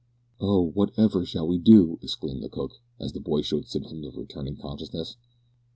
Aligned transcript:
"Oh! 0.39 0.63
what 0.63 0.97
ever 0.97 1.25
shall 1.27 1.47
we 1.47 1.59
do?" 1.59 1.99
exclaimed 2.01 2.41
the 2.41 2.49
cook, 2.49 2.71
as 2.99 3.13
the 3.13 3.19
boy 3.19 3.43
showed 3.43 3.67
symptoms 3.67 4.07
of 4.07 4.17
returning 4.17 4.57
consciousness. 4.57 5.15